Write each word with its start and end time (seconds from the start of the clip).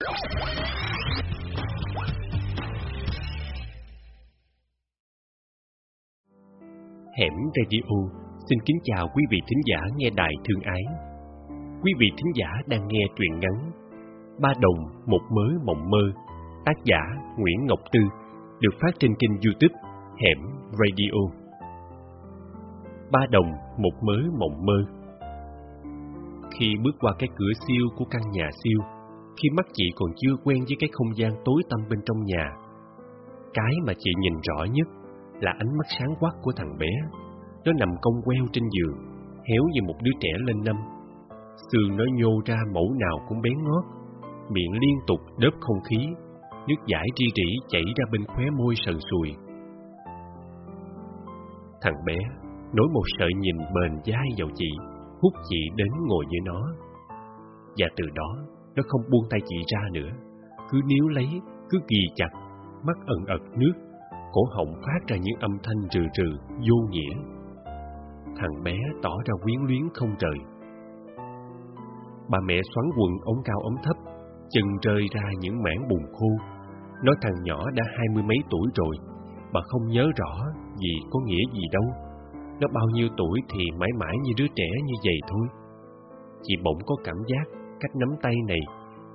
Hẻm 0.00 0.12
Radio 7.56 7.96
xin 8.48 8.58
kính 8.64 8.76
chào 8.84 9.08
quý 9.14 9.22
vị 9.30 9.38
thính 9.48 9.60
giả 9.66 9.80
nghe 9.96 10.10
đài 10.16 10.32
thương 10.44 10.62
ái. 10.62 10.82
Quý 11.82 11.92
vị 11.98 12.06
thính 12.16 12.32
giả 12.34 12.48
đang 12.66 12.88
nghe 12.88 13.00
truyện 13.16 13.38
ngắn 13.40 13.70
Ba 14.42 14.52
đồng 14.60 14.76
một 15.06 15.20
mớ 15.30 15.48
mộng 15.64 15.90
mơ, 15.90 16.12
tác 16.64 16.76
giả 16.84 17.00
Nguyễn 17.38 17.66
Ngọc 17.66 17.80
Tư, 17.92 18.00
được 18.60 18.74
phát 18.80 18.90
trên 18.98 19.14
kênh 19.18 19.30
YouTube 19.30 19.80
Hẻm 20.24 20.38
Radio. 20.72 21.20
Ba 23.12 23.20
đồng 23.30 23.52
một 23.78 24.02
mớ 24.02 24.18
mộng 24.38 24.66
mơ. 24.66 24.84
Khi 26.58 26.74
bước 26.84 26.96
qua 27.00 27.12
cái 27.18 27.28
cửa 27.36 27.52
siêu 27.66 27.86
của 27.96 28.04
căn 28.10 28.22
nhà 28.32 28.48
siêu, 28.64 28.80
khi 29.36 29.48
mắt 29.56 29.66
chị 29.72 29.84
còn 29.96 30.10
chưa 30.16 30.34
quen 30.44 30.58
với 30.68 30.76
cái 30.80 30.90
không 30.92 31.16
gian 31.16 31.32
tối 31.44 31.62
tăm 31.70 31.80
bên 31.90 32.00
trong 32.06 32.24
nhà, 32.24 32.44
cái 33.54 33.74
mà 33.86 33.92
chị 33.98 34.10
nhìn 34.18 34.32
rõ 34.42 34.64
nhất 34.64 34.88
là 35.40 35.52
ánh 35.58 35.76
mắt 35.78 35.86
sáng 35.98 36.14
quắc 36.20 36.34
của 36.42 36.52
thằng 36.56 36.76
bé. 36.78 36.92
Nó 37.64 37.72
nằm 37.72 37.88
cong 38.02 38.22
queo 38.24 38.44
trên 38.52 38.64
giường, 38.70 38.96
héo 39.48 39.62
như 39.72 39.80
một 39.86 39.94
đứa 40.02 40.12
trẻ 40.20 40.28
lên 40.46 40.56
năm. 40.64 40.76
Xương 41.72 41.96
nó 41.96 42.04
nhô 42.14 42.40
ra 42.46 42.56
mẫu 42.74 42.94
nào 43.00 43.26
cũng 43.28 43.40
bén 43.40 43.54
ngót, 43.62 43.84
miệng 44.50 44.72
liên 44.72 44.96
tục 45.06 45.20
đớp 45.38 45.50
không 45.60 45.80
khí, 45.90 45.98
nước 46.68 46.80
giải 46.86 47.06
ri 47.16 47.24
rỉ 47.34 47.48
chảy 47.68 47.82
ra 47.96 48.04
bên 48.12 48.24
khóe 48.26 48.44
môi 48.58 48.74
sần 48.86 48.96
sùi. 49.10 49.30
Thằng 51.82 52.04
bé 52.06 52.16
nối 52.74 52.88
một 52.94 53.02
sợi 53.18 53.30
nhìn 53.38 53.56
bền 53.58 54.00
dai 54.06 54.28
vào 54.38 54.48
chị, 54.54 54.70
hút 55.22 55.32
chị 55.48 55.60
đến 55.76 55.88
ngồi 56.06 56.24
với 56.30 56.40
nó. 56.44 56.60
Và 57.78 57.86
từ 57.96 58.04
đó, 58.14 58.36
nó 58.80 58.84
không 58.88 59.10
buông 59.10 59.24
tay 59.30 59.40
chị 59.48 59.56
ra 59.72 59.80
nữa, 59.92 60.10
cứ 60.70 60.80
níu 60.86 61.08
lấy, 61.08 61.28
cứ 61.70 61.78
ghi 61.88 62.02
chặt, 62.14 62.30
mắt 62.86 62.96
ẩn 63.06 63.26
ật 63.26 63.42
nước, 63.56 63.72
cổ 64.32 64.42
họng 64.56 64.72
phát 64.86 65.00
ra 65.08 65.16
những 65.16 65.38
âm 65.40 65.58
thanh 65.62 65.88
trừ 65.90 66.00
trừ, 66.12 66.24
vô 66.48 66.76
nghĩa. 66.90 67.14
Thằng 68.36 68.62
bé 68.64 68.76
tỏ 69.02 69.10
ra 69.26 69.34
quyến 69.42 69.60
luyến 69.68 69.82
không 69.94 70.14
rời. 70.18 70.38
Bà 72.28 72.38
mẹ 72.46 72.60
xoắn 72.74 72.86
quần 72.98 73.12
ống 73.24 73.42
cao 73.44 73.60
ống 73.62 73.76
thấp, 73.84 73.96
chân 74.50 74.64
rơi 74.82 75.02
ra 75.14 75.22
những 75.40 75.62
mảng 75.62 75.88
bùn 75.88 76.02
khô. 76.12 76.28
Nói 77.04 77.14
thằng 77.22 77.42
nhỏ 77.42 77.70
đã 77.74 77.84
hai 77.86 78.06
mươi 78.14 78.22
mấy 78.22 78.38
tuổi 78.50 78.66
rồi, 78.74 78.96
bà 79.52 79.60
không 79.64 79.88
nhớ 79.88 80.06
rõ 80.16 80.32
gì 80.76 80.94
có 81.10 81.20
nghĩa 81.26 81.44
gì 81.52 81.62
đâu. 81.72 81.84
Nó 82.60 82.68
bao 82.74 82.86
nhiêu 82.92 83.08
tuổi 83.16 83.40
thì 83.54 83.64
mãi 83.78 83.90
mãi 84.00 84.16
như 84.22 84.32
đứa 84.36 84.46
trẻ 84.56 84.68
như 84.84 84.94
vậy 85.04 85.18
thôi. 85.28 85.46
Chị 86.42 86.54
bỗng 86.64 86.78
có 86.86 86.94
cảm 87.04 87.16
giác 87.26 87.59
cách 87.80 87.96
nắm 87.96 88.08
tay 88.22 88.34
này, 88.48 88.60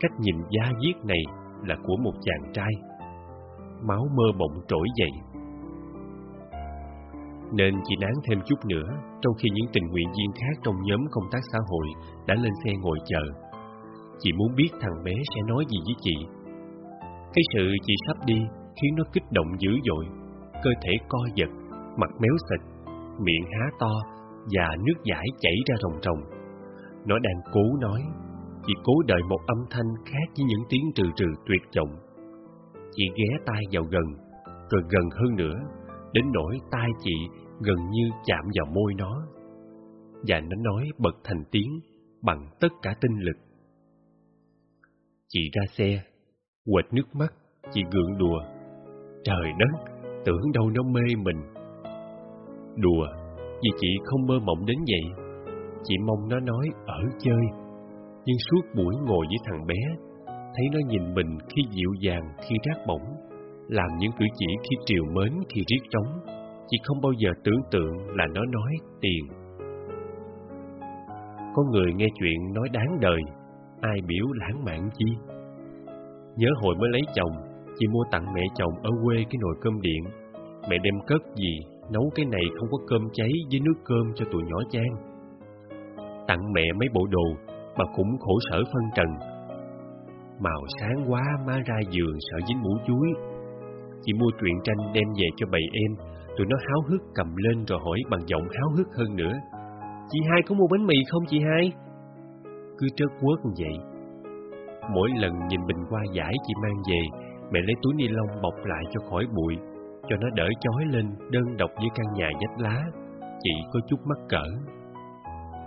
cách 0.00 0.12
nhìn 0.20 0.36
da 0.50 0.72
diết 0.82 1.04
này 1.04 1.22
là 1.64 1.76
của 1.84 1.96
một 2.04 2.12
chàng 2.22 2.52
trai. 2.52 2.72
Máu 3.82 4.06
mơ 4.16 4.24
bỗng 4.38 4.64
trỗi 4.68 4.86
dậy. 4.96 5.10
Nên 7.52 7.74
chị 7.84 7.94
nán 8.00 8.12
thêm 8.24 8.38
chút 8.46 8.66
nữa, 8.68 8.88
trong 9.20 9.34
khi 9.38 9.48
những 9.52 9.66
tình 9.72 9.86
nguyện 9.86 10.08
viên 10.18 10.32
khác 10.32 10.60
trong 10.62 10.74
nhóm 10.82 11.00
công 11.10 11.24
tác 11.32 11.40
xã 11.52 11.58
hội 11.70 11.86
đã 12.26 12.34
lên 12.34 12.52
xe 12.64 12.72
ngồi 12.82 12.98
chờ. 13.06 13.52
Chị 14.18 14.32
muốn 14.32 14.54
biết 14.56 14.70
thằng 14.80 15.04
bé 15.04 15.12
sẽ 15.34 15.40
nói 15.48 15.64
gì 15.68 15.78
với 15.86 15.94
chị. 16.00 16.16
Cái 17.34 17.42
sự 17.54 17.70
chị 17.86 17.94
sắp 18.06 18.16
đi 18.26 18.38
khiến 18.82 18.94
nó 18.96 19.04
kích 19.12 19.24
động 19.30 19.46
dữ 19.58 19.70
dội, 19.84 20.04
cơ 20.62 20.70
thể 20.82 20.92
co 21.08 21.18
giật, 21.34 21.50
mặt 21.96 22.10
méo 22.20 22.36
xịt, 22.48 22.60
miệng 23.24 23.44
há 23.52 23.66
to 23.78 23.92
và 24.54 24.76
nước 24.86 24.98
giải 25.04 25.26
chảy 25.40 25.54
ra 25.66 25.74
ròng 25.82 26.00
ròng. 26.02 26.42
Nó 27.06 27.18
đang 27.18 27.52
cố 27.52 27.62
nói, 27.80 28.02
chị 28.66 28.72
cố 28.84 28.92
đợi 29.06 29.22
một 29.28 29.40
âm 29.46 29.58
thanh 29.70 29.94
khác 30.04 30.26
với 30.36 30.44
những 30.44 30.62
tiếng 30.68 30.92
trừ 30.94 31.04
trừ 31.16 31.26
tuyệt 31.46 31.62
vọng. 31.76 31.96
Chị 32.92 33.04
ghé 33.16 33.36
tay 33.46 33.60
vào 33.72 33.82
gần, 33.82 34.04
rồi 34.70 34.82
gần 34.90 35.10
hơn 35.10 35.36
nữa, 35.36 35.54
đến 36.12 36.24
nỗi 36.32 36.58
tai 36.70 36.88
chị 36.98 37.14
gần 37.60 37.76
như 37.90 38.10
chạm 38.24 38.44
vào 38.44 38.74
môi 38.74 38.94
nó. 38.98 39.26
Và 40.28 40.40
nó 40.40 40.56
nói 40.64 40.84
bật 40.98 41.16
thành 41.24 41.44
tiếng 41.50 41.80
bằng 42.22 42.46
tất 42.60 42.68
cả 42.82 42.94
tinh 43.00 43.18
lực. 43.18 43.36
Chị 45.28 45.40
ra 45.52 45.62
xe, 45.76 46.02
quệt 46.64 46.92
nước 46.92 47.14
mắt, 47.14 47.32
chị 47.72 47.82
gượng 47.92 48.18
đùa. 48.18 48.40
Trời 49.24 49.52
đất, 49.58 49.92
tưởng 50.24 50.52
đâu 50.54 50.70
nó 50.70 50.82
mê 50.82 51.14
mình. 51.18 51.40
Đùa, 52.76 53.06
vì 53.62 53.70
chị 53.80 53.88
không 54.04 54.26
mơ 54.26 54.38
mộng 54.38 54.66
đến 54.66 54.78
vậy. 54.86 55.26
Chị 55.84 55.94
mong 56.06 56.28
nó 56.28 56.40
nói 56.40 56.68
ở 56.86 57.00
chơi. 57.18 57.61
Nhưng 58.24 58.36
suốt 58.50 58.62
buổi 58.74 58.94
ngồi 59.06 59.26
với 59.26 59.38
thằng 59.44 59.66
bé, 59.66 59.80
thấy 60.26 60.66
nó 60.72 60.78
nhìn 60.88 61.14
mình 61.14 61.38
khi 61.48 61.62
dịu 61.70 61.90
dàng, 62.00 62.22
khi 62.48 62.56
rát 62.64 62.86
bổng, 62.86 63.04
làm 63.68 63.88
những 63.98 64.12
cử 64.18 64.26
chỉ 64.38 64.46
khi 64.62 64.76
triều 64.84 65.04
mến, 65.04 65.32
khi 65.54 65.62
riết 65.66 65.82
trống. 65.90 66.32
Chị 66.68 66.76
không 66.84 67.00
bao 67.00 67.12
giờ 67.12 67.30
tưởng 67.44 67.62
tượng 67.70 68.16
là 68.16 68.26
nó 68.34 68.44
nói 68.44 68.72
tiền. 69.00 69.24
Có 71.54 71.62
người 71.72 71.92
nghe 71.94 72.06
chuyện 72.14 72.54
nói 72.54 72.68
đáng 72.72 73.00
đời, 73.00 73.20
ai 73.80 73.98
biểu 74.06 74.26
lãng 74.32 74.64
mạn 74.64 74.88
chi. 74.94 75.06
Nhớ 76.36 76.48
hồi 76.62 76.74
mới 76.78 76.88
lấy 76.92 77.02
chồng, 77.14 77.32
chị 77.78 77.86
mua 77.86 78.04
tặng 78.10 78.26
mẹ 78.34 78.42
chồng 78.54 78.72
ở 78.82 78.90
quê 79.04 79.16
cái 79.16 79.38
nồi 79.40 79.54
cơm 79.60 79.80
điện. 79.80 80.04
Mẹ 80.70 80.76
đem 80.82 80.94
cất 81.06 81.22
gì, 81.34 81.58
nấu 81.92 82.10
cái 82.14 82.26
này 82.26 82.42
không 82.58 82.68
có 82.70 82.78
cơm 82.88 83.08
cháy 83.12 83.30
với 83.50 83.60
nước 83.60 83.80
cơm 83.84 84.12
cho 84.14 84.24
tụi 84.32 84.42
nhỏ 84.42 84.58
chan. 84.70 84.90
Tặng 86.28 86.52
mẹ 86.52 86.62
mấy 86.78 86.88
bộ 86.94 87.06
đồ, 87.10 87.51
mà 87.76 87.84
cũng 87.96 88.18
khổ 88.20 88.34
sở 88.50 88.62
phân 88.72 88.82
trần. 88.94 89.06
Màu 90.40 90.62
sáng 90.80 91.12
quá 91.12 91.22
má 91.46 91.56
ra 91.66 91.76
giường 91.90 92.16
sợ 92.30 92.38
dính 92.48 92.62
mũ 92.62 92.70
chuối. 92.86 93.08
Chị 94.02 94.12
mua 94.12 94.30
truyện 94.40 94.54
tranh 94.64 94.92
đem 94.94 95.08
về 95.18 95.28
cho 95.36 95.46
bầy 95.52 95.62
em, 95.72 95.96
tụi 96.36 96.46
nó 96.46 96.56
háo 96.68 96.80
hức 96.88 97.02
cầm 97.14 97.36
lên 97.36 97.64
rồi 97.64 97.78
hỏi 97.84 97.98
bằng 98.10 98.20
giọng 98.26 98.46
háo 98.60 98.68
hức 98.76 98.88
hơn 98.98 99.16
nữa. 99.16 99.32
Chị 100.10 100.18
hai 100.30 100.40
có 100.46 100.54
mua 100.54 100.66
bánh 100.70 100.86
mì 100.86 100.96
không 101.10 101.22
chị 101.26 101.40
hai? 101.40 101.72
Cứ 102.78 102.86
trớt 102.96 103.08
quớt 103.20 103.38
như 103.44 103.52
vậy. 103.58 103.76
Mỗi 104.94 105.10
lần 105.16 105.32
nhìn 105.48 105.60
bình 105.66 105.84
hoa 105.90 106.02
giải 106.12 106.34
chị 106.46 106.54
mang 106.62 106.82
về, 106.90 107.00
mẹ 107.52 107.60
lấy 107.66 107.74
túi 107.82 107.94
ni 107.94 108.08
lông 108.08 108.42
bọc 108.42 108.54
lại 108.64 108.84
cho 108.90 109.00
khỏi 109.10 109.26
bụi, 109.36 109.54
cho 110.08 110.16
nó 110.16 110.28
đỡ 110.34 110.48
chói 110.60 110.84
lên 110.90 111.06
đơn 111.30 111.56
độc 111.58 111.70
với 111.76 111.88
căn 111.94 112.06
nhà 112.14 112.30
dách 112.40 112.60
lá. 112.60 112.84
Chị 113.40 113.50
có 113.72 113.80
chút 113.88 113.96
mắc 114.04 114.18
cỡ. 114.28 114.44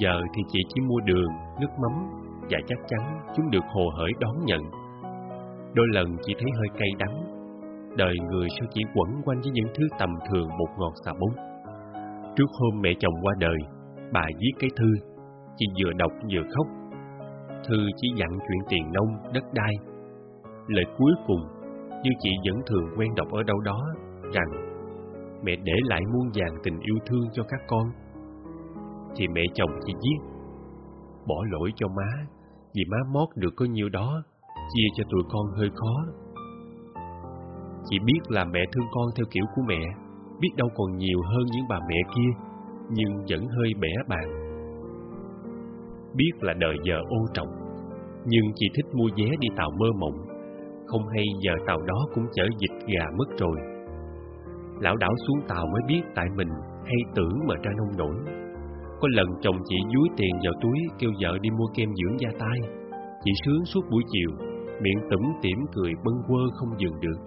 Giờ 0.00 0.20
thì 0.34 0.42
chị 0.48 0.60
chỉ 0.68 0.80
mua 0.80 1.00
đường, 1.00 1.32
nước 1.60 1.72
mắm 1.82 1.92
và 2.50 2.58
chắc 2.66 2.78
chắn 2.88 3.20
chúng 3.36 3.50
được 3.50 3.64
hồ 3.74 3.90
hởi 3.96 4.10
đón 4.20 4.44
nhận. 4.44 4.60
Đôi 5.74 5.86
lần 5.92 6.16
chị 6.22 6.34
thấy 6.38 6.50
hơi 6.58 6.68
cay 6.78 6.88
đắng. 6.98 7.16
Đời 7.96 8.14
người 8.30 8.48
sao 8.58 8.68
chỉ 8.72 8.82
quẩn 8.94 9.22
quanh 9.24 9.40
với 9.40 9.50
những 9.50 9.72
thứ 9.74 9.84
tầm 9.98 10.10
thường 10.30 10.48
bột 10.58 10.68
ngọt 10.78 10.92
xà 11.04 11.12
bún. 11.20 11.32
Trước 12.36 12.50
hôm 12.60 12.80
mẹ 12.80 12.90
chồng 12.98 13.14
qua 13.22 13.32
đời, 13.38 13.58
bà 14.12 14.24
viết 14.38 14.52
cái 14.58 14.70
thư. 14.76 14.86
Chị 15.56 15.66
vừa 15.84 15.92
đọc 15.92 16.12
vừa 16.32 16.42
khóc. 16.54 16.66
Thư 17.68 17.76
chỉ 17.96 18.08
dặn 18.16 18.28
chuyện 18.38 18.60
tiền 18.68 18.92
nông, 18.92 19.32
đất 19.34 19.44
đai. 19.54 19.74
Lời 20.66 20.84
cuối 20.98 21.12
cùng, 21.26 21.40
như 22.02 22.10
chị 22.20 22.30
vẫn 22.46 22.62
thường 22.66 22.88
quen 22.96 23.14
đọc 23.16 23.28
ở 23.32 23.42
đâu 23.42 23.60
đó, 23.60 23.80
rằng 24.32 24.50
mẹ 25.44 25.56
để 25.64 25.74
lại 25.84 26.00
muôn 26.12 26.30
vàng 26.34 26.54
tình 26.62 26.80
yêu 26.80 26.96
thương 27.06 27.24
cho 27.32 27.42
các 27.42 27.60
con 27.68 27.86
thì 29.16 29.28
mẹ 29.28 29.40
chồng 29.54 29.70
chị 29.86 29.92
giết. 30.00 30.18
Bỏ 31.26 31.34
lỗi 31.50 31.70
cho 31.76 31.88
má, 31.88 32.26
vì 32.74 32.84
má 32.90 32.98
mót 33.12 33.28
được 33.36 33.50
có 33.56 33.64
nhiêu 33.64 33.88
đó, 33.88 34.22
chia 34.74 34.88
cho 34.96 35.04
tụi 35.10 35.22
con 35.32 35.46
hơi 35.56 35.70
khó. 35.74 36.12
Chị 37.88 37.98
biết 38.04 38.20
là 38.28 38.44
mẹ 38.44 38.60
thương 38.72 38.86
con 38.92 39.06
theo 39.16 39.26
kiểu 39.30 39.44
của 39.54 39.62
mẹ, 39.66 39.80
biết 40.40 40.50
đâu 40.56 40.68
còn 40.76 40.96
nhiều 40.96 41.18
hơn 41.22 41.44
những 41.52 41.64
bà 41.68 41.78
mẹ 41.88 41.96
kia, 42.14 42.30
nhưng 42.90 43.24
vẫn 43.28 43.48
hơi 43.48 43.74
bẻ 43.80 43.92
bàn. 44.08 44.24
Biết 46.14 46.32
là 46.40 46.52
đời 46.52 46.76
giờ 46.84 46.96
ô 47.08 47.26
trọng, 47.34 47.48
nhưng 48.26 48.44
chị 48.54 48.66
thích 48.74 48.86
mua 48.94 49.08
vé 49.16 49.30
đi 49.40 49.48
tàu 49.56 49.70
mơ 49.70 49.86
mộng, 49.98 50.26
không 50.86 51.08
hay 51.08 51.24
giờ 51.44 51.52
tàu 51.66 51.78
đó 51.86 52.06
cũng 52.14 52.24
chở 52.34 52.44
dịch 52.58 52.86
gà 52.86 53.04
mất 53.18 53.28
rồi. 53.38 53.56
Lão 54.80 54.96
đảo 54.96 55.10
xuống 55.26 55.40
tàu 55.48 55.66
mới 55.66 55.82
biết 55.88 56.02
tại 56.14 56.26
mình 56.36 56.48
hay 56.84 56.98
tưởng 57.14 57.38
mà 57.48 57.54
ra 57.62 57.72
nông 57.76 57.96
nổi. 57.98 58.14
Có 59.00 59.08
lần 59.16 59.28
chồng 59.40 59.56
chị 59.68 59.76
dúi 59.94 60.08
tiền 60.16 60.34
vào 60.44 60.52
túi 60.62 60.78
kêu 60.98 61.10
vợ 61.22 61.38
đi 61.40 61.50
mua 61.50 61.66
kem 61.74 61.88
dưỡng 61.94 62.20
da 62.20 62.30
tai. 62.38 62.58
Chị 63.24 63.30
sướng 63.44 63.64
suốt 63.64 63.80
buổi 63.90 64.02
chiều, 64.12 64.30
miệng 64.82 65.00
tủm 65.10 65.22
tỉm 65.42 65.58
cười 65.74 65.92
bâng 66.04 66.22
quơ 66.26 66.42
không 66.54 66.78
dừng 66.78 67.00
được. 67.00 67.18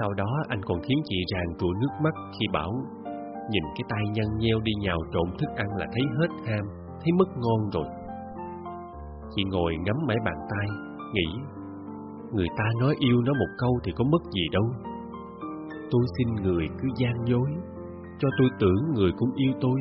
Sau 0.00 0.12
đó 0.12 0.30
anh 0.48 0.60
còn 0.64 0.78
khiến 0.80 0.98
chị 1.04 1.16
ràng 1.32 1.50
rụa 1.58 1.72
nước 1.80 1.92
mắt 2.04 2.14
khi 2.40 2.46
bảo 2.52 2.72
nhìn 3.50 3.62
cái 3.64 3.84
tay 3.88 4.04
nhăn 4.14 4.38
nheo 4.38 4.60
đi 4.60 4.72
nhào 4.80 4.98
trộn 5.12 5.28
thức 5.38 5.50
ăn 5.56 5.66
là 5.78 5.86
thấy 5.92 6.02
hết 6.18 6.30
ham, 6.46 6.64
thấy 7.00 7.12
mất 7.18 7.28
ngon 7.36 7.70
rồi. 7.72 7.86
Chị 9.34 9.42
ngồi 9.44 9.72
ngắm 9.84 9.96
mãi 10.08 10.16
bàn 10.24 10.38
tay, 10.50 10.66
nghĩ 11.14 11.26
người 12.32 12.48
ta 12.58 12.64
nói 12.80 12.94
yêu 12.98 13.22
nó 13.26 13.32
một 13.32 13.52
câu 13.58 13.72
thì 13.84 13.92
có 13.96 14.04
mất 14.04 14.22
gì 14.30 14.42
đâu. 14.52 14.64
Tôi 15.90 16.02
xin 16.18 16.34
người 16.34 16.68
cứ 16.78 16.88
gian 16.96 17.14
dối, 17.24 17.50
cho 18.18 18.28
tôi 18.38 18.48
tưởng 18.60 18.94
người 18.94 19.12
cũng 19.18 19.30
yêu 19.34 19.52
tôi 19.60 19.80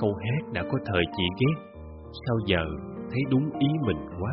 câu 0.00 0.14
hát 0.14 0.52
đã 0.52 0.62
có 0.72 0.78
thời 0.86 1.02
chị 1.16 1.22
ghét. 1.40 1.80
Sao 2.26 2.36
giờ 2.46 2.64
thấy 3.10 3.20
đúng 3.30 3.50
ý 3.58 3.68
mình 3.86 4.06
quá? 4.20 4.32